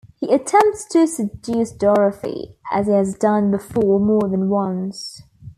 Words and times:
He 0.15 0.33
attempts 0.33 0.85
to 0.85 1.05
seduce 1.05 1.71
Dorothy, 1.71 2.55
as 2.71 2.87
he 2.87 2.93
has 2.93 3.13
done 3.15 3.51
before 3.51 3.99
more 3.99 4.27
than 4.27 4.49
once. 4.49 5.21